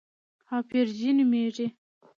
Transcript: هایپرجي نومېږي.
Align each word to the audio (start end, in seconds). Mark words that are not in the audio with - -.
هایپرجي 0.49 1.11
نومېږي. 1.17 1.67